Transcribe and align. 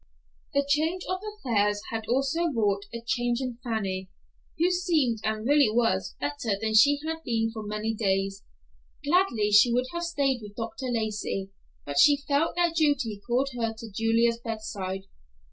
The 0.55 0.65
change 0.67 1.03
of 1.07 1.21
affairs 1.37 1.79
had 1.91 2.07
also 2.07 2.45
wrought 2.51 2.85
a 2.91 3.03
change 3.05 3.39
in 3.39 3.59
Fanny, 3.63 4.09
who 4.57 4.71
seemed 4.71 5.19
and 5.23 5.47
really 5.47 5.69
was 5.71 6.15
better 6.19 6.57
than 6.59 6.73
she 6.73 6.99
had 7.05 7.17
been 7.23 7.51
for 7.53 7.61
many 7.61 7.93
days. 7.93 8.43
Gladly 9.05 9.49
would 9.49 9.55
she 9.55 9.73
have 9.93 10.03
stayed 10.03 10.39
with 10.41 10.55
Dr. 10.55 10.87
Lacey, 10.87 11.51
but 11.85 11.99
she 11.99 12.17
felt 12.27 12.55
that 12.55 12.73
duty 12.77 13.21
called 13.27 13.49
her 13.55 13.75
to 13.77 13.91
Julia's 13.93 14.39
bedside. 14.39 15.03